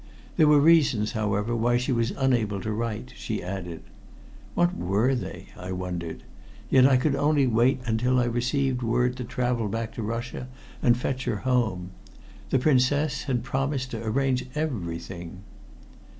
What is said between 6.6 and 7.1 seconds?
Yet I